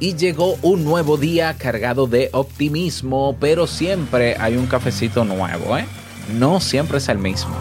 [0.00, 5.86] y llegó un nuevo día cargado de optimismo, pero siempre hay un cafecito nuevo, ¿eh?
[6.32, 7.54] No siempre es el mismo.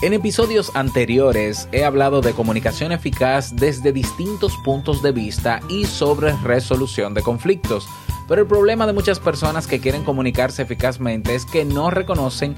[0.00, 6.34] En episodios anteriores he hablado de comunicación eficaz desde distintos puntos de vista y sobre
[6.44, 7.88] resolución de conflictos,
[8.28, 12.54] pero el problema de muchas personas que quieren comunicarse eficazmente es que no reconocen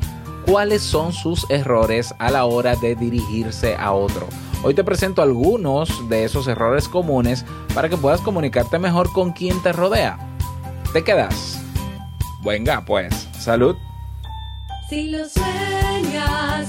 [0.51, 4.27] cuáles son sus errores a la hora de dirigirse a otro.
[4.65, 9.63] Hoy te presento algunos de esos errores comunes para que puedas comunicarte mejor con quien
[9.63, 10.19] te rodea.
[10.93, 11.63] ¿Te quedas?
[12.43, 13.77] Venga, pues, salud.
[14.89, 16.69] Si lo sueñas,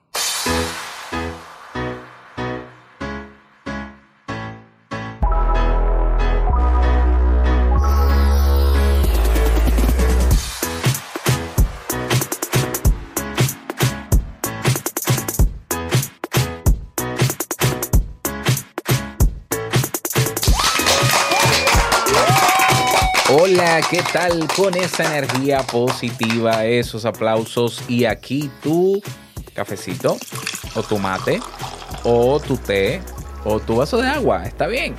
[23.33, 29.01] Hola, ¿qué tal con esa energía positiva, esos aplausos y aquí tu
[29.53, 30.17] cafecito
[30.75, 31.39] o tu mate
[32.03, 32.99] o tu té
[33.45, 34.43] o tu vaso de agua?
[34.43, 34.95] Está bien.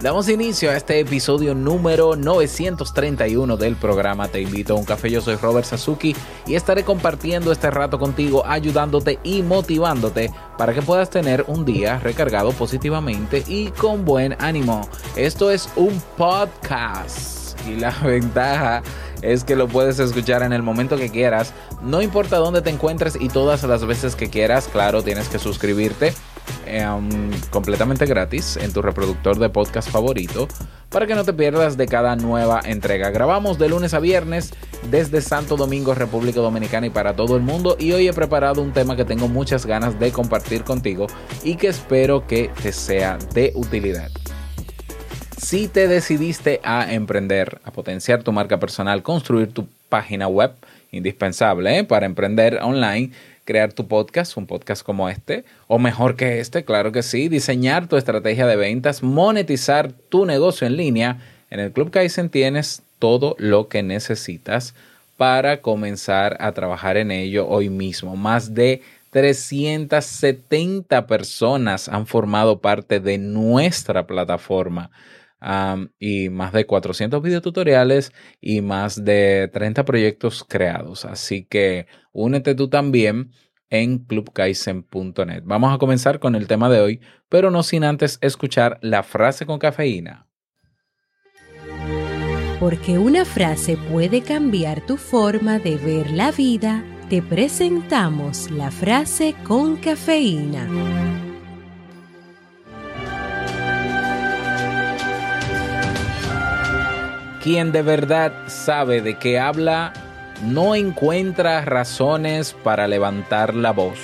[0.00, 5.08] Damos inicio a este episodio número 931 del programa Te invito a un café.
[5.08, 6.16] Yo soy Robert Sasuki
[6.48, 12.00] y estaré compartiendo este rato contigo, ayudándote y motivándote para que puedas tener un día
[12.00, 14.88] recargado positivamente y con buen ánimo.
[15.14, 18.82] Esto es un podcast y la ventaja
[19.22, 23.16] es que lo puedes escuchar en el momento que quieras, no importa dónde te encuentres
[23.20, 24.68] y todas las veces que quieras.
[24.68, 26.14] Claro, tienes que suscribirte
[26.66, 30.48] em, completamente gratis en tu reproductor de podcast favorito
[30.88, 33.10] para que no te pierdas de cada nueva entrega.
[33.10, 34.52] Grabamos de lunes a viernes
[34.90, 38.72] desde Santo Domingo, República Dominicana y para todo el mundo y hoy he preparado un
[38.72, 41.06] tema que tengo muchas ganas de compartir contigo
[41.44, 44.10] y que espero que te sea de utilidad.
[45.40, 50.52] Si te decidiste a emprender, a potenciar tu marca personal, construir tu página web,
[50.92, 53.12] indispensable para emprender online,
[53.46, 57.88] crear tu podcast, un podcast como este, o mejor que este, claro que sí, diseñar
[57.88, 63.34] tu estrategia de ventas, monetizar tu negocio en línea, en el Club Kaizen tienes todo
[63.38, 64.74] lo que necesitas
[65.16, 68.14] para comenzar a trabajar en ello hoy mismo.
[68.14, 74.90] Más de 370 personas han formado parte de nuestra plataforma
[75.98, 81.04] y más de 400 videotutoriales y más de 30 proyectos creados.
[81.04, 83.30] Así que únete tú también
[83.70, 85.42] en clubkaizen.net.
[85.44, 89.46] Vamos a comenzar con el tema de hoy, pero no sin antes escuchar la frase
[89.46, 90.26] con cafeína.
[92.58, 99.34] Porque una frase puede cambiar tu forma de ver la vida, te presentamos la frase
[99.44, 101.29] con cafeína.
[107.42, 109.94] Quien de verdad sabe de qué habla
[110.44, 113.98] no encuentra razones para levantar la voz.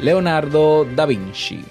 [0.00, 1.64] Leonardo da Vinci.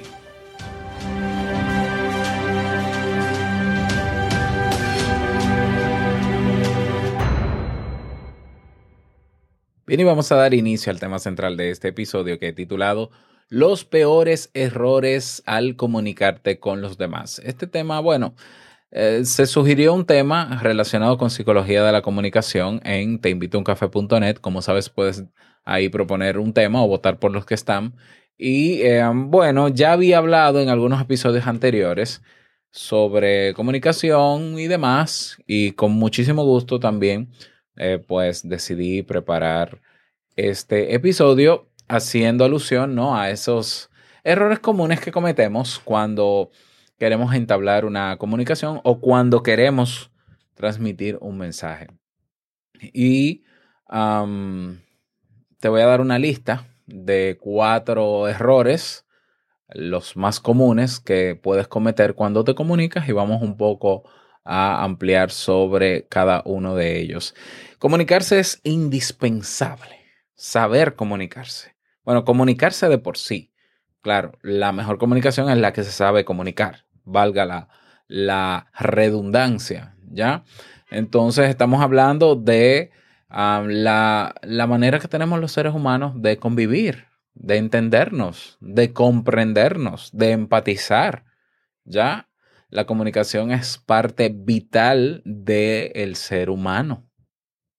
[9.88, 13.12] Bien, y vamos a dar inicio al tema central de este episodio que he titulado
[13.48, 17.40] Los peores errores al comunicarte con los demás.
[17.46, 18.36] Este tema, bueno,
[18.98, 24.38] eh, se sugirió un tema relacionado con psicología de la comunicación en teinvitouncafe.net.
[24.38, 25.26] Como sabes, puedes
[25.66, 27.94] ahí proponer un tema o votar por los que están.
[28.38, 32.22] Y eh, bueno, ya había hablado en algunos episodios anteriores
[32.72, 35.40] sobre comunicación y demás.
[35.46, 37.32] Y con muchísimo gusto también,
[37.76, 39.82] eh, pues decidí preparar
[40.38, 43.18] este episodio haciendo alusión ¿no?
[43.18, 43.90] a esos
[44.24, 46.50] errores comunes que cometemos cuando
[46.98, 50.12] queremos entablar una comunicación o cuando queremos
[50.54, 51.88] transmitir un mensaje.
[52.82, 53.44] Y
[53.88, 59.06] te voy a dar una lista de cuatro errores,
[59.70, 64.04] los más comunes que puedes cometer cuando te comunicas y vamos un poco
[64.44, 67.34] a ampliar sobre cada uno de ellos.
[67.80, 70.06] Comunicarse es indispensable,
[70.36, 71.76] saber comunicarse.
[72.04, 73.52] Bueno, comunicarse de por sí.
[74.02, 77.70] Claro, la mejor comunicación es la que se sabe comunicar, valga la,
[78.08, 80.44] la redundancia, ¿ya?
[80.90, 82.92] Entonces estamos hablando de
[83.30, 90.32] la, la manera que tenemos los seres humanos de convivir, de entendernos, de comprendernos, de
[90.32, 91.26] empatizar,
[91.84, 92.30] ¿ya?
[92.70, 97.10] La comunicación es parte vital del ser humano.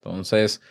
[0.03, 0.63] Entonces,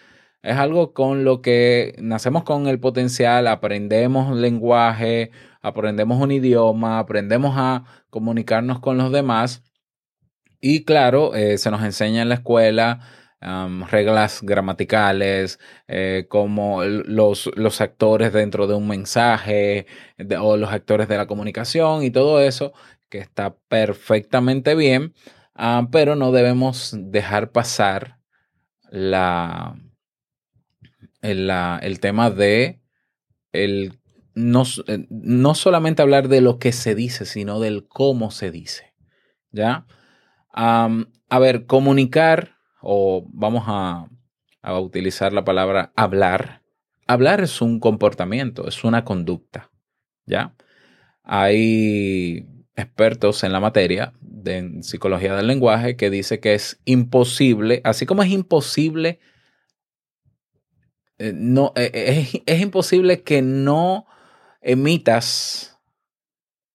[0.41, 5.31] es algo con lo que nacemos con el potencial, aprendemos lenguaje,
[5.65, 9.63] aprendemos un idioma, aprendemos a comunicarnos con los demás.
[10.61, 12.99] Y claro, eh, se nos enseña en la escuela
[13.91, 19.85] reglas gramaticales, eh, como los, los, actores dentro de un mensaje
[20.17, 22.73] de, o los actores de la comunicación y todo eso,
[23.09, 25.13] que está perfectamente bien,
[25.59, 28.17] uh, pero no debemos dejar pasar
[28.89, 29.75] la,
[31.21, 32.81] el tema de
[33.51, 33.99] el,
[34.35, 34.63] no,
[35.09, 38.93] no, solamente hablar de lo que se dice, sino del cómo se dice.
[39.51, 39.85] ¿Ya?
[40.53, 44.09] A ver, comunicar, o vamos a,
[44.61, 46.61] a utilizar la palabra hablar.
[47.07, 49.71] Hablar es un comportamiento, es una conducta.
[50.25, 50.55] ¿Ya?
[51.23, 52.45] Hay
[52.75, 58.21] expertos en la materia de psicología del lenguaje que dice que es imposible, así como
[58.21, 59.19] es imposible,
[61.17, 64.05] eh, no, eh, es, es, imposible que no
[64.65, 65.79] emitas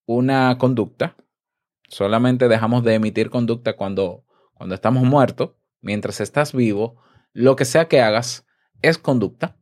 [0.07, 1.17] una conducta,
[1.89, 5.51] solamente dejamos de emitir conducta cuando, cuando estamos muertos,
[5.81, 7.03] mientras estás vivo,
[7.33, 8.47] lo que sea que hagas
[8.81, 9.57] es conducta,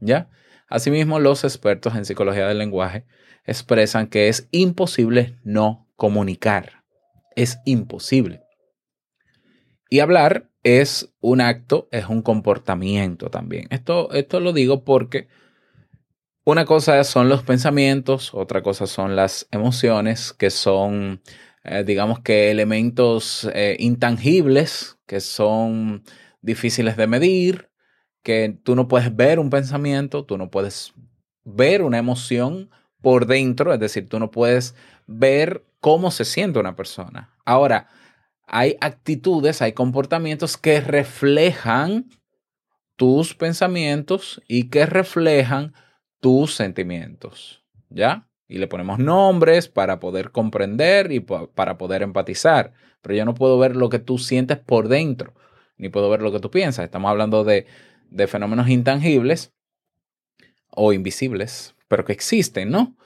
[0.00, 0.30] ¿ya?
[0.68, 3.06] Asimismo, los expertos en psicología del lenguaje
[3.44, 6.84] expresan que es imposible no comunicar.
[7.36, 8.42] Es imposible.
[9.88, 13.66] Y hablar es un acto, es un comportamiento también.
[13.70, 15.28] Esto, esto lo digo porque
[16.50, 21.22] una cosa son los pensamientos, otra cosa son las emociones, que son,
[21.64, 26.02] eh, digamos que elementos eh, intangibles, que son
[26.42, 27.70] difíciles de medir,
[28.22, 30.92] que tú no puedes ver un pensamiento, tú no puedes
[31.44, 32.70] ver una emoción,
[33.00, 34.74] por dentro, es decir, tú no puedes
[35.06, 37.34] ver cómo se siente una persona.
[37.44, 37.88] Ahora,
[38.46, 42.10] hay actitudes, hay comportamientos que reflejan
[42.96, 45.72] tus pensamientos y que reflejan
[46.20, 48.28] tus sentimientos, ¿ya?
[48.48, 52.72] Y le ponemos nombres para poder comprender y para poder empatizar.
[53.00, 55.34] Pero yo no puedo ver lo que tú sientes por dentro,
[55.76, 56.84] ni puedo ver lo que tú piensas.
[56.84, 57.66] Estamos hablando de,
[58.10, 59.52] de fenómenos intangibles
[60.70, 62.96] o invisibles, pero que existen, ¿no?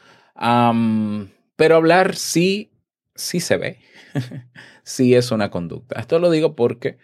[1.57, 2.73] Pero hablar sí,
[3.15, 3.79] sí se ve,
[4.83, 6.01] sí es una conducta.
[6.01, 6.99] Esto lo digo porque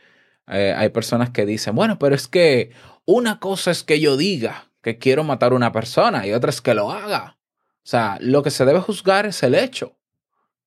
[0.49, 2.73] eh, hay personas que dicen, bueno, pero es que
[3.05, 6.61] una cosa es que yo diga que quiero matar a una persona y otra es
[6.61, 7.39] que lo haga.
[7.83, 9.97] O sea, lo que se debe juzgar es el hecho,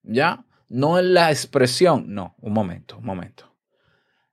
[0.01, 0.45] ¿ya?
[0.69, 2.13] No es la expresión.
[2.13, 3.55] No, un momento, un momento.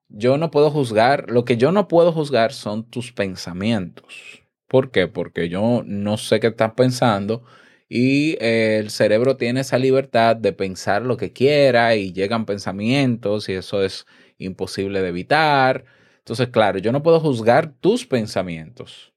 [0.08, 4.42] Yo no puedo juzgar, lo que yo no puedo juzgar son tus pensamientos.
[4.66, 5.06] ¿Por qué?
[5.06, 7.44] Porque yo no sé qué estás pensando
[7.88, 13.54] y el cerebro tiene esa libertad de pensar lo que quiera y llegan pensamientos y
[13.54, 14.06] eso es
[14.38, 15.84] imposible de evitar.
[16.18, 19.12] Entonces, claro, yo no puedo juzgar tus pensamientos.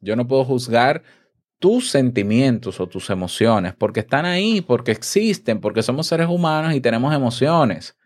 [0.00, 1.02] Yo no puedo juzgar
[1.58, 6.80] tus sentimientos o tus emociones porque están ahí, porque existen, porque somos seres humanos y
[6.80, 7.96] tenemos emociones.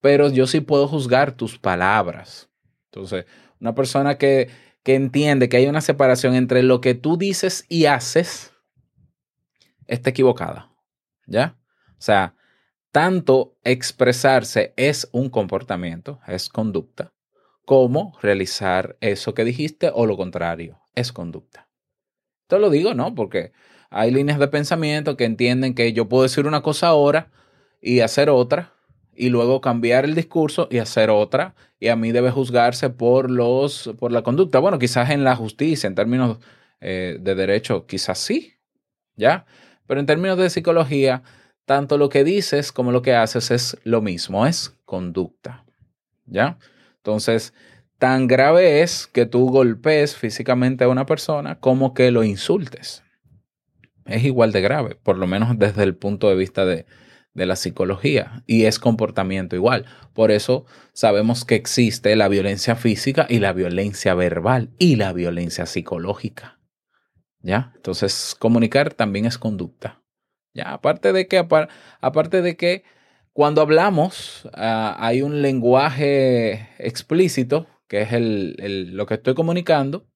[0.00, 2.48] Pero yo sí puedo juzgar tus palabras.
[2.90, 3.26] Entonces,
[3.60, 4.48] una persona que
[4.86, 8.52] que entiende que hay una separación entre lo que tú dices y haces,
[9.88, 10.70] está equivocada.
[11.26, 11.58] ¿Ya?
[11.98, 12.36] O sea,
[12.92, 17.12] tanto expresarse es un comportamiento, es conducta,
[17.64, 21.68] como realizar eso que dijiste o lo contrario, es conducta.
[22.48, 23.14] Te lo digo, ¿no?
[23.14, 23.52] Porque
[23.90, 27.30] hay líneas de pensamiento que entienden que yo puedo decir una cosa ahora
[27.80, 28.72] y hacer otra,
[29.14, 31.54] y luego cambiar el discurso y hacer otra.
[31.78, 34.58] Y a mí debe juzgarse por, los, por la conducta.
[34.58, 36.38] Bueno, quizás en la justicia, en términos
[36.80, 38.54] eh, de derecho, quizás sí,
[39.14, 39.46] ¿ya?
[39.86, 41.22] Pero en términos de psicología,
[41.64, 45.64] tanto lo que dices como lo que haces es lo mismo, es conducta,
[46.26, 46.58] ¿ya?
[46.98, 47.54] Entonces,
[47.98, 53.02] tan grave es que tú golpees físicamente a una persona como que lo insultes.
[54.04, 56.86] Es igual de grave, por lo menos desde el punto de vista de,
[57.36, 59.84] de la psicología y es comportamiento igual.
[60.14, 65.66] Por eso sabemos que existe la violencia física y la violencia verbal y la violencia
[65.66, 66.58] psicológica.
[67.42, 67.72] ¿Ya?
[67.76, 70.02] Entonces, comunicar también es conducta.
[70.54, 70.72] ¿Ya?
[70.72, 71.46] Aparte de que,
[72.00, 72.84] aparte de que
[73.32, 80.06] Cuando hablamos, ah, hay un lenguaje explícito, que es el- el- lo que estoy comunicando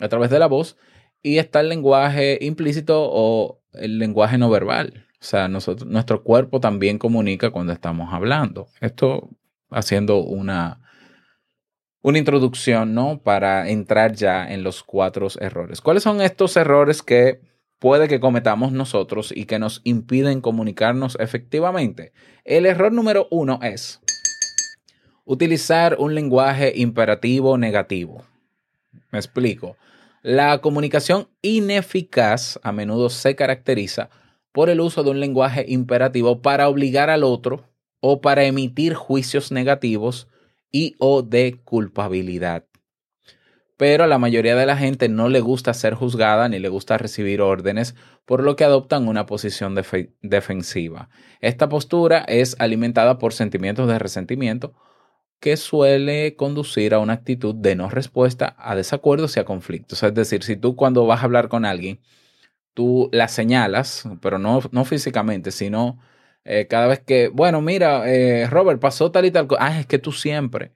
[0.00, 0.76] a través de la voz,
[1.22, 5.06] y está el lenguaje implícito o el lenguaje no verbal.
[5.20, 8.68] O sea, nosotros, nuestro cuerpo también comunica cuando estamos hablando.
[8.80, 9.30] Esto
[9.70, 10.80] haciendo una,
[12.02, 13.20] una introducción, ¿no?
[13.20, 15.80] Para entrar ya en los cuatro errores.
[15.80, 17.40] ¿Cuáles son estos errores que
[17.80, 22.12] puede que cometamos nosotros y que nos impiden comunicarnos efectivamente?
[22.44, 24.00] El error número uno es
[25.28, 28.24] utilizar un lenguaje imperativo negativo.
[29.12, 29.76] Me explico.
[30.22, 34.08] La comunicación ineficaz a menudo se caracteriza
[34.52, 37.68] por el uso de un lenguaje imperativo para obligar al otro
[38.00, 40.28] o para emitir juicios negativos
[40.72, 42.64] y o de culpabilidad.
[43.76, 46.96] Pero a la mayoría de la gente no le gusta ser juzgada ni le gusta
[46.96, 47.94] recibir órdenes,
[48.24, 51.10] por lo que adoptan una posición defe- defensiva.
[51.40, 54.74] Esta postura es alimentada por sentimientos de resentimiento
[55.40, 60.02] que suele conducir a una actitud de no respuesta a desacuerdos y a conflictos.
[60.02, 62.00] Es decir, si tú cuando vas a hablar con alguien,
[62.74, 65.98] tú la señalas, pero no, no físicamente, sino
[66.44, 69.66] eh, cada vez que, bueno, mira, eh, Robert, pasó tal y tal cosa.
[69.66, 70.74] Ah, es que tú siempre,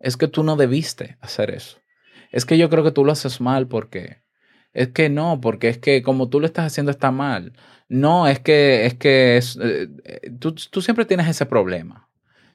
[0.00, 1.78] es que tú no debiste hacer eso.
[2.32, 4.22] Es que yo creo que tú lo haces mal porque,
[4.72, 7.54] es que no, porque es que como tú lo estás haciendo está mal.
[7.88, 9.88] No, es que, es que es, eh,
[10.38, 12.09] tú, tú siempre tienes ese problema.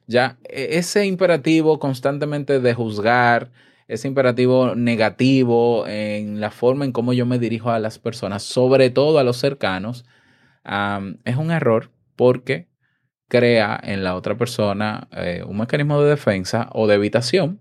[0.07, 3.51] Ya, e- ese imperativo constantemente de juzgar,
[3.87, 8.89] ese imperativo negativo en la forma en cómo yo me dirijo a las personas, sobre
[8.89, 10.05] todo a los cercanos,
[11.25, 12.67] es un error porque
[13.27, 17.59] crea en la otra persona eh, un mecanismo de defensa o de evitación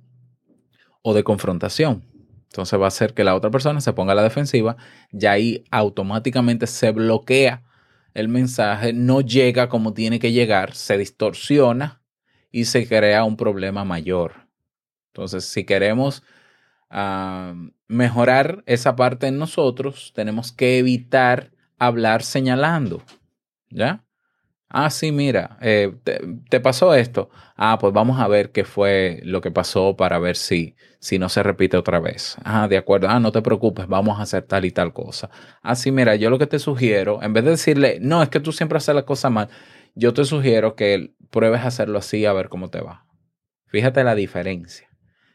[1.02, 2.04] o de confrontación.
[2.44, 4.76] Entonces va a hacer que la otra persona se ponga a la defensiva
[5.12, 7.62] y ahí automáticamente se bloquea
[8.14, 12.03] el mensaje, no llega como tiene que llegar, se distorsiona
[12.54, 14.46] y se crea un problema mayor.
[15.08, 16.22] Entonces, si queremos
[16.88, 17.52] ah,
[17.88, 23.02] mejorar esa parte en nosotros, tenemos que evitar hablar señalando.
[23.70, 24.04] ¿Ya?
[24.68, 25.96] Ah, sí, mira, eh,
[26.48, 27.28] te, pasó esto.
[27.56, 31.28] Ah, pues vamos a ver qué fue lo que pasó para ver si, si no
[31.28, 32.36] se repite otra vez.
[32.44, 33.08] Ah, de acuerdo.
[33.08, 35.28] Ah, no te preocupes, vamos a hacer tal y tal cosa.
[35.60, 38.52] Ah, mira, yo lo que te sugiero, en vez de decirle, no, es que tú
[38.52, 39.48] siempre haces la cosa mal,
[39.94, 43.06] yo te sugiero que pruebes hacerlo así a ver cómo te va.
[43.66, 44.88] Fíjate la diferencia.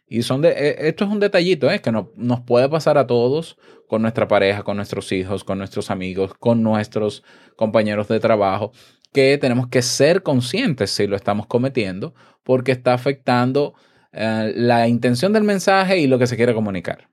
[0.08, 1.82] Y son de, eh, esto es un detallito, ¿eh?
[1.82, 5.92] que no- nos puede pasar a todos con nuestra pareja, con nuestros hijos, con nuestros
[5.92, 7.24] amigos, con nuestros
[7.56, 8.72] compañeros de trabajo,
[9.14, 12.14] que tenemos que ser conscientes si lo estamos cometiendo,
[12.44, 13.76] porque está afectando
[14.12, 17.10] eh, la intención del mensaje y lo que se quiere comunicar.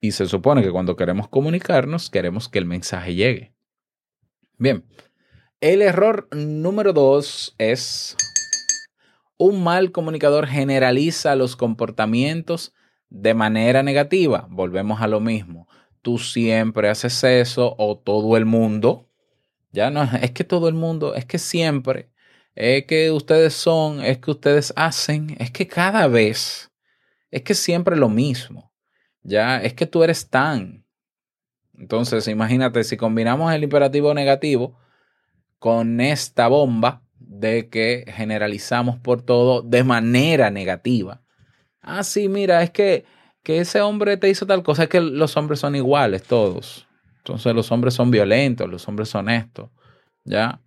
[0.00, 3.54] Y se supone que cuando queremos comunicarnos, queremos que el mensaje llegue.
[4.58, 4.84] Bien,
[5.60, 8.16] el error número dos es
[9.36, 12.74] un mal comunicador generaliza los comportamientos
[13.08, 14.46] de manera negativa.
[14.50, 15.68] Volvemos a lo mismo.
[16.02, 19.08] Tú siempre haces eso o todo el mundo.
[19.72, 22.10] Ya no es que todo el mundo, es que siempre,
[22.54, 26.72] es que ustedes son, es que ustedes hacen, es que cada vez,
[27.30, 28.72] es que siempre lo mismo.
[29.22, 30.86] Ya, es que tú eres tan.
[31.76, 34.78] Entonces, imagínate, si combinamos el imperativo negativo
[35.58, 41.20] con esta bomba de que generalizamos por todo de manera negativa.
[41.80, 43.04] Ah, sí, mira, es que,
[43.42, 46.86] que ese hombre te hizo tal cosa, es que los hombres son iguales todos.
[47.18, 49.70] Entonces los hombres son violentos, los hombres son estos,
[50.24, 50.60] ¿ya?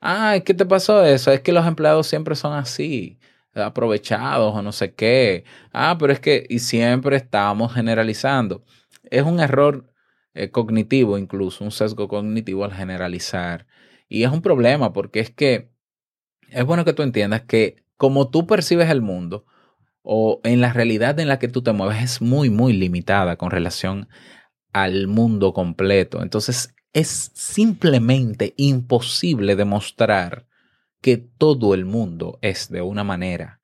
[0.00, 1.32] Ah, ¿qué te pasó eso?
[1.32, 3.18] Es que los empleados siempre son así,
[3.54, 5.44] aprovechados o no sé qué.
[5.72, 8.64] Ah, pero es que, y siempre estamos generalizando.
[9.04, 9.92] Es un error
[10.34, 13.66] eh, cognitivo incluso, un sesgo cognitivo al generalizar.
[14.08, 15.70] Y es un problema porque es que
[16.50, 19.44] es bueno que tú entiendas que como tú percibes el mundo
[20.02, 23.50] o en la realidad en la que tú te mueves es muy, muy limitada con
[23.50, 24.08] relación
[24.72, 26.22] al mundo completo.
[26.22, 30.46] Entonces es simplemente imposible demostrar
[31.02, 33.60] que todo el mundo es de una manera,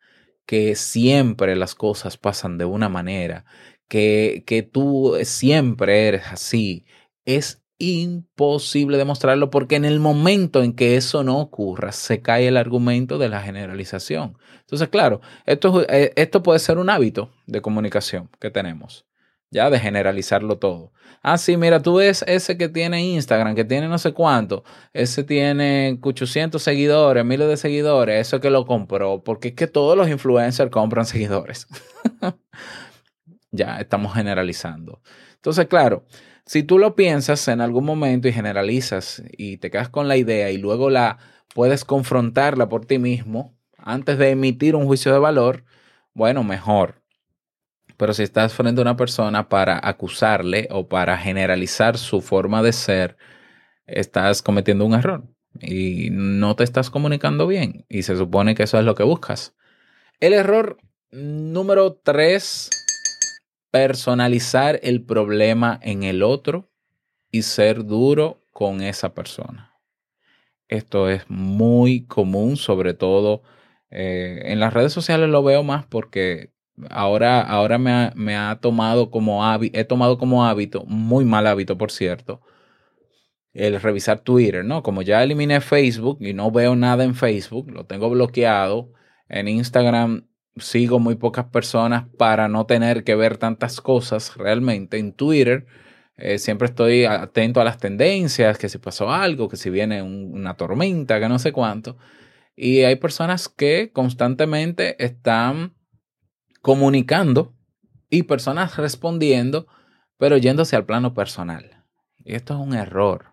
[0.47, 3.45] que siempre las cosas pasan de una manera,
[3.89, 6.85] que, que tú siempre eres así.
[7.25, 12.57] Es imposible demostrarlo porque en el momento en que eso no ocurra, se cae el
[12.57, 14.39] argumento de la generalización.
[14.61, 19.07] Entonces, claro, esto, es- eh, esto puede ser un hábito de comunicación que tenemos,
[19.51, 20.93] ya de generalizarlo todo.
[21.23, 24.63] Ah, sí, mira, tú ves ese que tiene Instagram, que tiene no sé cuánto,
[24.93, 29.97] ese tiene 800 seguidores, miles de seguidores, eso que lo compró, porque es que todos
[29.97, 31.67] los influencers compran seguidores.
[33.51, 35.01] ya estamos generalizando.
[35.37, 36.05] Entonces, claro,
[36.47, 40.51] si tú lo piensas en algún momento y generalizas y te quedas con la idea
[40.51, 41.19] y luego la
[41.55, 45.65] puedes confrontarla por ti mismo antes de emitir un juicio de valor,
[46.15, 47.03] bueno, mejor.
[47.97, 52.73] Pero si estás frente a una persona para acusarle o para generalizar su forma de
[52.73, 53.17] ser,
[53.87, 55.25] estás cometiendo un error
[55.61, 57.85] y no te estás comunicando bien.
[57.89, 59.55] Y se supone que eso es lo que buscas.
[60.21, 60.79] El error
[61.13, 62.71] número tres,
[63.75, 66.71] personalizar el problema en el otro
[67.33, 69.75] y ser duro con esa persona.
[70.69, 73.43] Esto es muy común, sobre todo
[73.91, 76.53] eh, en las redes sociales lo veo más porque
[76.89, 81.45] ahora, ahora me, ha, me ha tomado como hábito, he tomado como hábito, muy mal
[81.49, 82.43] hábito por cierto,
[83.55, 84.85] el revisar Twitter, ¿no?
[84.85, 88.93] Como ya eliminé Facebook y no veo nada en Facebook, lo tengo bloqueado.
[89.29, 94.99] En Instagram sigo muy pocas personas para no tener que ver tantas cosas realmente.
[94.99, 95.67] En Twitter
[96.17, 100.33] eh, siempre estoy atento a las tendencias, que si pasó algo, que si viene un-
[100.33, 101.97] una tormenta, que no sé cuánto.
[102.57, 105.75] Y hay personas que constantemente están
[106.63, 107.53] comunicando
[108.11, 109.67] y personas respondiendo,
[110.19, 111.85] pero yéndose al plano personal.
[112.25, 113.33] Y esto es un error.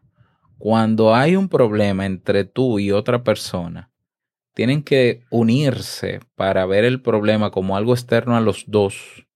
[0.58, 3.91] Cuando hay un problema entre tú y otra persona,
[4.54, 9.28] tienen que unirse para ver el problema como algo externo a los dos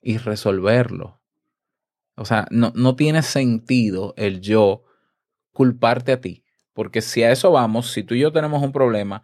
[0.00, 1.20] y resolverlo.
[2.16, 4.84] O sea, no, no tiene sentido el yo
[5.52, 6.44] culparte a ti.
[6.74, 9.22] Porque si a eso vamos, si tú y yo tenemos un problema,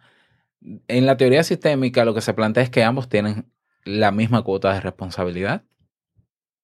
[0.87, 3.51] en la teoría sistémica lo que se plantea es que ambos tienen
[3.83, 5.63] la misma cuota de responsabilidad.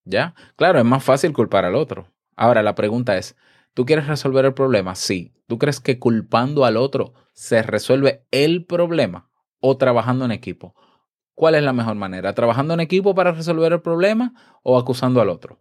[0.03, 0.35] ¿Ya?
[0.55, 2.11] Claro, es más fácil culpar al otro.
[2.35, 3.35] Ahora la pregunta es,
[3.75, 4.95] ¿tú quieres resolver el problema?
[4.95, 5.35] Sí.
[5.45, 9.29] ¿Tú crees que culpando al otro se resuelve el problema
[9.59, 10.73] o trabajando en equipo?
[11.35, 12.33] ¿Cuál es la mejor manera?
[12.33, 15.59] ¿Trabajando en equipo para resolver el problema o acusando al otro?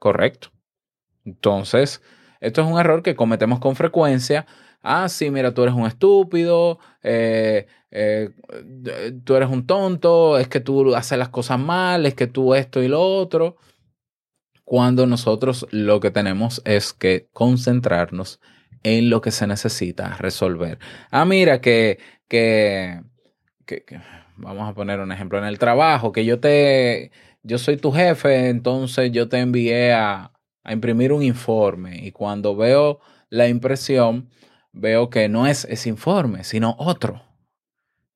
[0.00, 0.48] Correcto.
[1.24, 2.02] Entonces,
[2.40, 4.46] esto es un error que cometemos con frecuencia.
[4.82, 8.30] Ah, sí, mira, tú eres un estúpido, eh, eh,
[9.24, 12.82] tú eres un tonto, es que tú haces las cosas mal, es que tú esto
[12.82, 13.56] y lo otro.
[14.66, 18.40] Cuando nosotros lo que tenemos es que concentrarnos
[18.82, 20.80] en lo que se necesita resolver.
[21.12, 23.00] Ah, mira, que, que,
[23.64, 23.84] que,
[24.36, 27.12] vamos a poner un ejemplo en el trabajo, que yo te,
[27.44, 30.32] yo soy tu jefe, entonces yo te envié a,
[30.64, 32.98] a imprimir un informe y cuando veo
[33.30, 34.30] la impresión,
[34.72, 37.22] veo que no es ese informe, sino otro.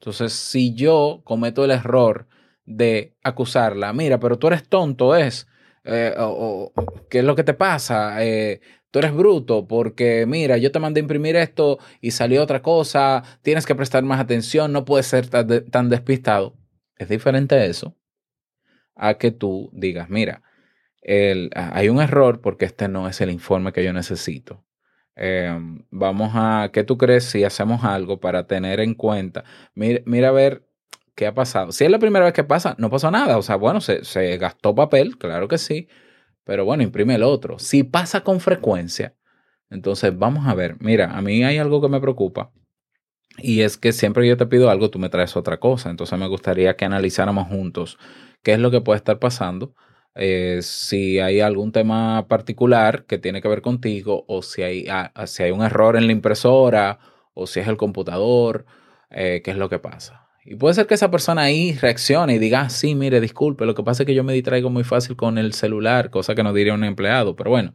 [0.00, 2.26] Entonces, si yo cometo el error
[2.64, 5.46] de acusarla, mira, pero tú eres tonto, es,
[5.84, 6.72] eh, o,
[7.08, 8.24] ¿qué es lo que te pasa?
[8.24, 12.62] Eh, tú eres bruto porque, mira, yo te mandé a imprimir esto y salió otra
[12.62, 16.56] cosa, tienes que prestar más atención, no puedes ser tan, de- tan despistado.
[16.96, 17.96] Es diferente eso
[18.94, 20.42] a que tú digas, mira,
[21.54, 24.64] hay un error porque este no es el informe que yo necesito.
[25.16, 25.50] Eh,
[25.90, 29.44] vamos a, ¿qué tú crees si hacemos algo para tener en cuenta?
[29.74, 30.64] Mira, mira a ver
[31.20, 31.70] qué ha pasado.
[31.70, 33.36] Si es la primera vez que pasa, no pasó nada.
[33.36, 35.86] O sea, bueno, se, gastó papel, claro que sí,
[36.44, 37.58] pero bueno, imprime el otro.
[37.58, 39.14] Si pasa con frecuencia,
[39.68, 40.78] entonces vamos a ver.
[40.80, 42.52] Mira, a mí hay algo que me preocupa.
[43.36, 45.90] Y es que siempre yo te pido algo, tú me traes otra cosa.
[45.90, 47.98] Entonces me gustaría que analizáramos juntos
[48.42, 49.74] qué es lo que puede estar pasando
[50.14, 55.12] eh, si hay algún tema particular que tiene que ver contigo o si hay, ah,
[55.52, 56.98] un error en la impresora
[57.34, 58.64] o si es el computador,
[59.10, 60.29] eh, qué es lo que pasa.
[60.44, 63.74] Y puede ser que esa persona ahí reaccione y diga, ah, sí, mire, disculpe, lo
[63.74, 66.52] que pasa es que yo me distraigo muy fácil con el celular, cosa que no
[66.52, 67.74] diría un empleado, pero bueno.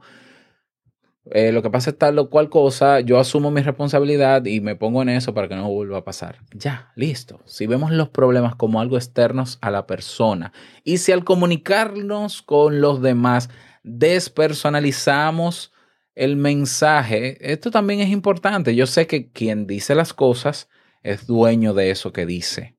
[1.32, 4.76] eh, lo que pasa es tal o cual cosa, yo asumo mi responsabilidad y me
[4.76, 6.40] pongo en eso para que no vuelva a pasar.
[6.54, 7.42] Ya, listo.
[7.46, 12.80] Si vemos los problemas como algo externos a la persona y si al comunicarnos con
[12.80, 13.50] los demás
[13.84, 15.72] despersonalizamos
[16.14, 18.76] el mensaje, esto también es importante.
[18.76, 20.70] Yo sé que quien dice las cosas
[21.06, 22.78] es dueño de eso que dice.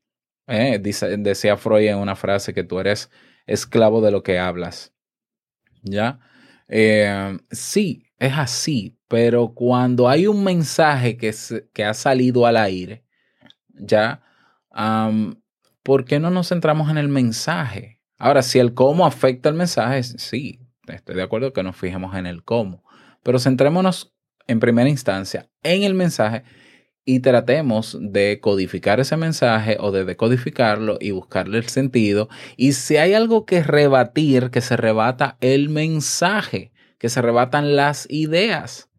[0.48, 3.10] Eh, dice decía Freud en una frase que tú eres
[3.46, 4.92] esclavo de lo que hablas.
[5.82, 6.18] ¿Ya?
[6.68, 12.56] Eh, sí, es así, pero cuando hay un mensaje que, se- que ha salido al
[12.56, 13.04] aire,
[13.68, 14.22] ¿ya?
[15.82, 18.00] ¿Por qué no nos centramos en el mensaje?
[18.18, 22.26] Ahora, si el cómo afecta el mensaje, sí, estoy de acuerdo que nos fijemos en
[22.26, 22.82] el cómo,
[23.22, 24.12] pero centrémonos
[24.48, 26.44] en primera instancia en el mensaje
[27.08, 32.28] y tratemos de codificar ese mensaje o de decodificarlo y buscarle el sentido.
[32.56, 38.10] Y si hay algo que rebatir, que se rebata el mensaje, que se rebatan las
[38.10, 38.90] ideas,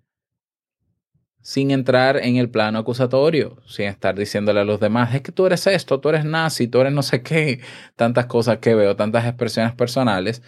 [1.41, 5.45] sin entrar en el plano acusatorio, sin estar diciéndole a los demás, es que tú
[5.45, 7.59] eres esto, tú eres nazi, tú eres no sé qué,
[7.97, 10.41] tantas cosas que veo, tantas expresiones personales,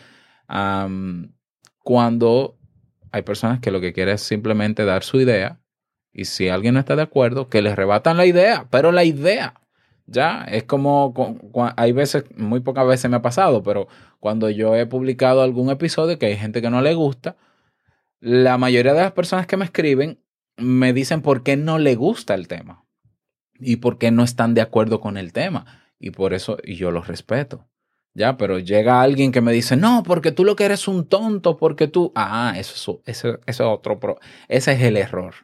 [1.83, 2.57] cuando
[3.11, 5.59] hay personas que lo que quieren es simplemente dar su idea
[6.19, 9.53] Y si alguien no está de acuerdo, que le rebatan la idea, pero la idea.
[10.05, 11.13] Ya, es como,
[11.77, 13.87] hay veces, muy pocas veces me ha pasado, pero
[14.19, 17.37] cuando yo he publicado algún episodio que hay gente que no le gusta,
[18.19, 20.19] la mayoría de las personas que me escriben
[20.57, 22.83] me dicen por qué no le gusta el tema
[23.59, 25.65] y por qué no están de acuerdo con el tema.
[25.99, 27.67] Y por eso y yo los respeto.
[28.13, 31.55] Ya, pero llega alguien que me dice, no, porque tú lo que eres un tonto,
[31.57, 32.73] porque tú, ah, eso,
[33.05, 35.35] es- eso, eso es otro, pro- ese es el error.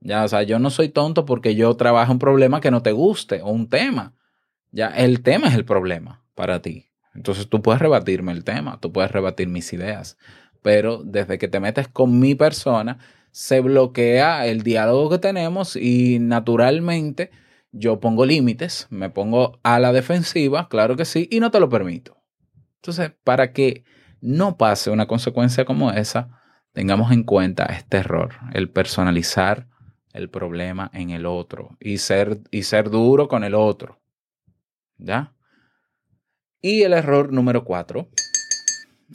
[0.00, 2.92] Ya, o sea, yo no soy tonto porque yo trabajo un problema que no te
[2.92, 4.14] guste o un tema.
[4.72, 6.90] Ya, el tema es el problema para ti.
[7.14, 10.16] Entonces tú puedes rebatirme el tema, tú puedes rebatir mis ideas,
[10.62, 12.98] pero desde que te metes con mi persona,
[13.32, 17.30] se bloquea el diálogo que tenemos y naturalmente
[17.72, 21.68] yo pongo límites, me pongo a la defensiva, claro que sí, y no te lo
[21.68, 22.16] permito.
[22.76, 23.84] Entonces, para que
[24.20, 26.40] no pase una consecuencia como esa,
[26.72, 29.68] tengamos en cuenta este error, el personalizar
[30.12, 34.00] el problema en el otro y ser, y ser duro con el otro.
[34.98, 35.34] ¿Ya?
[36.60, 38.10] Y el error número cuatro,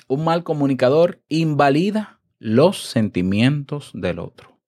[0.07, 4.59] un mal comunicador invalida los sentimientos del otro.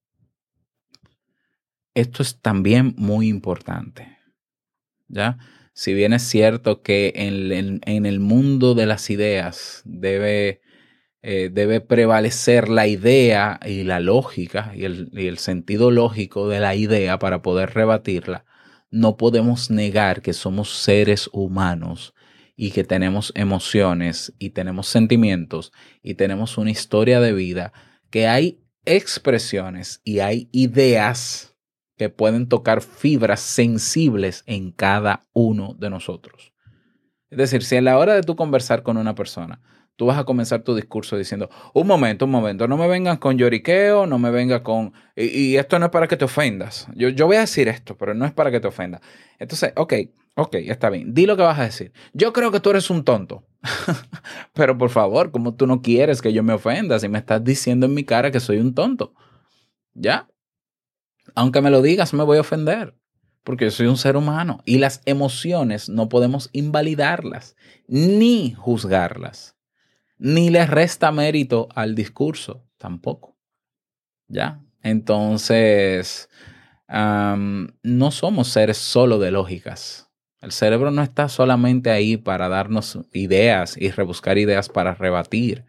[1.93, 4.17] Esto es también muy importante.
[5.07, 5.37] ¿Ya?
[5.73, 10.61] Si bien es cierto que en, en- en el mundo de las ideas debe,
[11.29, 17.19] eh, debe prevalecer la idea y la lógica y el, sentido lógico de la idea
[17.19, 18.45] para poder rebatirla,
[18.91, 22.13] no podemos negar que somos seres humanos
[22.55, 27.73] y que tenemos emociones y tenemos sentimientos y tenemos una historia de vida,
[28.09, 31.57] que hay expresiones y hay ideas
[31.97, 36.53] que pueden tocar fibras sensibles en cada uno de nosotros.
[37.29, 39.61] Es decir, si a la hora de tú conversar con una persona,
[39.97, 43.37] tú vas a comenzar tu discurso diciendo, un momento, un momento, no me vengan con
[43.37, 44.93] lloriqueo, no me venga con...
[45.15, 46.87] Y, esto no es para que te ofendas.
[46.95, 49.01] Yo, yo voy a decir esto, pero no es para que te ofendas.
[49.39, 49.93] Entonces, ok,
[50.35, 51.15] ok, está bien.
[51.15, 51.91] Di lo que vas a decir.
[52.13, 53.43] Yo creo que tú eres un tonto.
[54.53, 57.87] pero por favor, como tú no quieres que yo me ofenda si me estás diciendo
[57.87, 59.15] en mi cara que soy un tonto?
[59.95, 60.29] ¿Ya?
[61.33, 62.95] Aunque me lo digas, me voy a ofender.
[63.43, 64.61] Porque yo soy un ser humano.
[64.63, 67.55] Y las emociones no podemos invalidarlas,
[67.87, 69.56] ni juzgarlas
[70.17, 73.37] ni le resta mérito al discurso tampoco.
[74.27, 74.61] ¿Ya?
[74.81, 76.29] Entonces,
[76.87, 80.09] no somos seres solo de lógicas.
[80.41, 85.65] El cerebro no está solamente ahí para darnos ideas y rebuscar ideas para rebatir.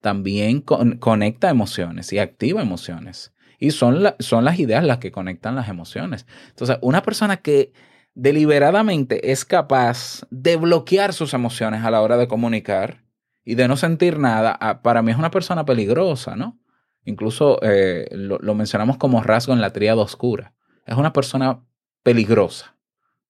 [0.00, 3.34] También con- conecta emociones y activa emociones.
[3.58, 6.26] Y son, son las ideas las que conectan las emociones.
[6.48, 7.72] Entonces, una persona que
[8.14, 13.04] deliberadamente es capaz de bloquear sus emociones a la hora de comunicar,
[13.50, 16.60] y de no sentir nada, ah, para mí es una persona peligrosa, ¿no?
[17.04, 20.54] Incluso eh, lo, lo mencionamos como rasgo en la tríada oscura.
[20.86, 21.60] Es una persona
[22.04, 22.76] peligrosa,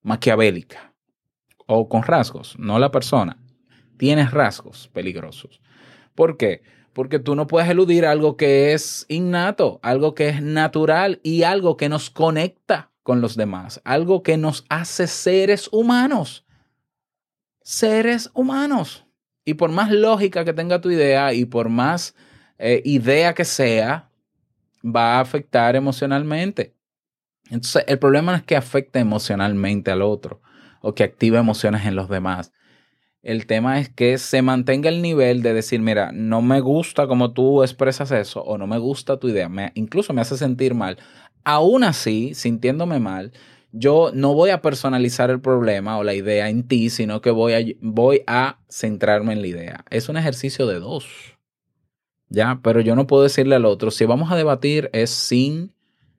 [0.03, 0.93] maquiavélica,
[1.67, 3.43] o con rasgos, no la persona.
[3.97, 5.63] Tienes rasgos peligrosos.
[6.15, 6.65] ¿Por qué?
[6.93, 11.79] Porque tú no puedes eludir algo que es innato, algo que es natural y algo
[11.79, 16.45] que nos conecta con los demás, algo que nos hace seres humanos.
[17.63, 19.07] Seres humanos.
[19.45, 22.15] Y por más lógica que tenga tu idea y por más
[22.59, 24.11] eh, idea que sea,
[24.85, 26.75] va a afectar emocionalmente.
[27.51, 30.41] Entonces, el problema no es que afecte emocionalmente al otro
[30.81, 32.53] o que active emociones en los demás.
[33.23, 37.33] El tema es que se mantenga el nivel de decir, mira, no me gusta como
[37.33, 40.97] tú expresas eso o no me gusta tu idea, me, incluso me hace sentir mal.
[41.45, 43.33] Aún así, sintiéndome mal,
[43.73, 47.53] yo no voy a personalizar el problema o la idea en ti, sino que voy
[47.53, 49.85] a, voy a centrarme en la idea.
[49.91, 51.07] Es un ejercicio de dos.
[52.29, 55.73] Ya, pero yo no puedo decirle al otro, si vamos a debatir es sin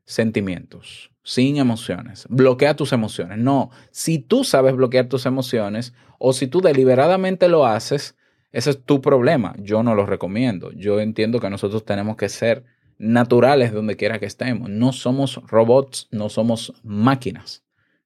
[0.04, 2.26] sentimientos, sin emociones.
[2.30, 3.38] Bloquea tus emociones.
[3.38, 8.18] No, si tú sabes bloquear tus emociones o si tú deliberadamente lo haces,
[8.52, 9.56] ese es tu problema.
[9.60, 10.72] Yo no lo recomiendo.
[10.74, 12.66] Yo entiendo que nosotros tenemos que ser
[13.02, 14.70] naturales donde quiera que estemos.
[14.70, 17.64] No somos robots, no somos máquinas.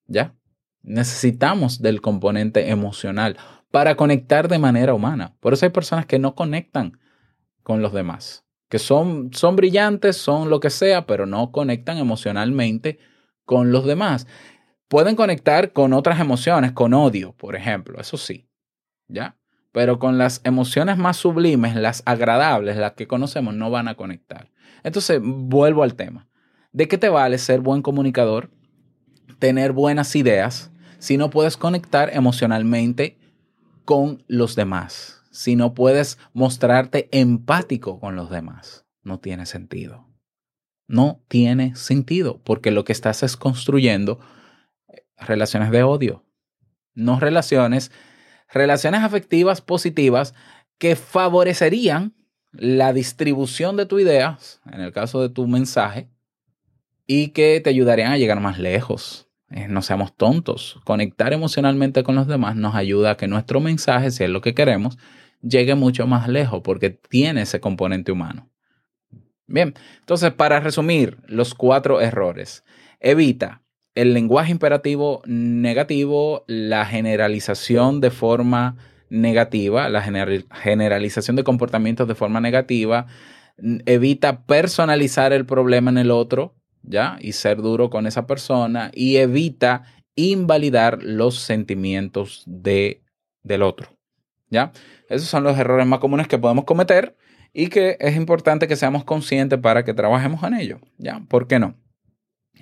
[0.08, 0.34] ¿Ya?
[0.81, 3.38] Necesitamos del componente emocional
[3.71, 5.36] para conectar de manera humana.
[5.41, 6.99] Por eso hay personas que no conectan
[7.62, 12.99] con los demás, que son, son brillantes, son lo que sea, pero no conectan emocionalmente
[13.43, 14.27] con los demás.
[14.88, 18.47] Pueden conectar con otras emociones, con odio, por ejemplo, eso sí,
[19.08, 19.36] ¿ya?
[19.71, 24.51] Pero con las emociones más sublimes, las agradables, las que conocemos, no van a conectar.
[24.86, 26.28] Entonces, vuelvo al tema.
[26.71, 28.52] ¿De qué te vale ser buen comunicador,
[29.39, 33.17] tener buenas ideas, si no puedes conectar emocionalmente
[33.84, 35.24] con los demás?
[35.32, 40.08] Si no puedes mostrarte empático con los demás, no tiene sentido.
[40.88, 44.19] No tiene sentido porque lo que estás es construyendo
[45.17, 46.24] relaciones de odio,
[46.93, 47.91] no relaciones,
[48.54, 50.36] relaciones afectivas positivas
[50.78, 52.13] que favorecerían
[52.58, 56.10] la distribución de tus ideas, en el caso de tu mensaje,
[57.08, 59.30] y que te ayudarían a llegar más lejos.
[59.50, 60.80] Eh, no seamos tontos.
[60.86, 64.56] Conectar emocionalmente con los demás nos ayuda a que nuestro mensaje, si es lo que
[64.56, 64.98] queremos,
[65.41, 68.50] llegue mucho más lejos porque tiene ese componente humano.
[69.48, 72.63] Bien, entonces para resumir los cuatro errores,
[73.00, 73.62] evita
[73.94, 78.78] el lenguaje imperativo negativo, la generalización de forma
[79.15, 83.08] negativa, la generalización de comportamientos de forma negativa,
[83.86, 87.17] evita personalizar el problema en el otro, ¿ya?
[87.21, 89.84] Y ser duro con esa persona y evita
[90.15, 93.04] invalidar los sentimientos de,
[93.43, 93.89] del otro,
[94.49, 94.71] ¿ya?
[95.10, 97.15] Esos son los errores más comunes que podemos cometer
[97.54, 101.21] y que es importante que seamos conscientes para que trabajemos en ello, ¿ya?
[101.28, 101.75] ¿Por qué no?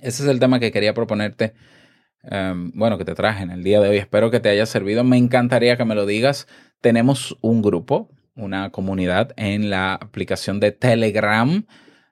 [0.01, 1.53] Ese es el tema que quería proponerte,
[2.23, 3.97] um, bueno, que te traje en el día de hoy.
[3.97, 5.03] Espero que te haya servido.
[5.03, 6.47] Me encantaría que me lo digas.
[6.81, 11.65] Tenemos un grupo, una comunidad en la aplicación de Telegram.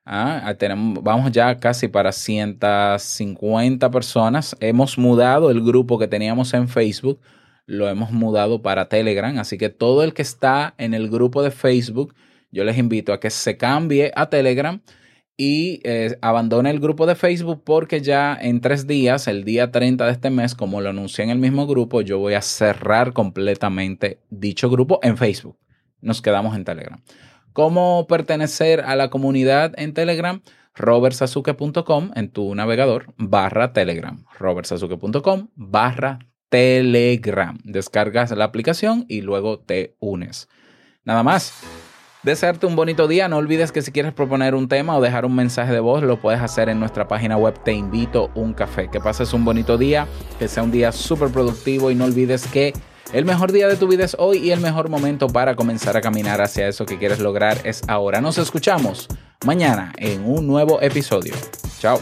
[0.06, 4.56] Ah, tenemos, vamos ya casi para 150 personas.
[4.60, 7.20] Hemos mudado el grupo que teníamos en Facebook,
[7.66, 9.38] lo hemos mudado para Telegram.
[9.38, 12.16] Así que todo el que está en el grupo de Facebook,
[12.52, 14.82] yo les invito a que se cambie a Telegram
[15.44, 20.06] y eh, abandone el grupo de Facebook porque ya en tres días, el día 30
[20.06, 24.20] de este mes, como lo anuncié en el mismo grupo, yo voy a cerrar completamente
[24.30, 25.58] dicho grupo en Facebook.
[26.00, 27.02] Nos quedamos en Telegram.
[27.54, 30.44] ¿Cómo pertenecer a la comunidad en Telegram?
[30.76, 34.24] robertsazuke.com en tu navegador barra Telegram.
[34.38, 37.58] robertsazuke.com barra Telegram.
[37.64, 40.48] Descargas la aplicación y luego te unes.
[41.04, 41.52] Nada más
[42.24, 43.28] desearte un bonito día.
[43.28, 46.20] No olvides que si quieres proponer un tema o dejar un mensaje de voz, lo
[46.20, 48.90] puedes hacer en nuestra página web Te invito un café.
[48.90, 50.08] Que pases un bonito día,
[50.40, 52.74] que sea un día súper productivo y no olvides que
[53.14, 56.02] el mejor día de tu vida es hoy y el mejor momento para comenzar a
[56.02, 58.22] caminar hacia eso que quieres lograr es ahora.
[58.22, 59.08] Nos escuchamos
[59.46, 61.34] mañana en un nuevo episodio.
[61.80, 62.00] Chao.